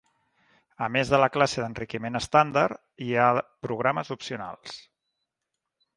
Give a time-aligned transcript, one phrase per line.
[0.85, 3.29] A més de la classe d'enriquiment estàndard, hi ha
[3.69, 4.79] programes opcionals.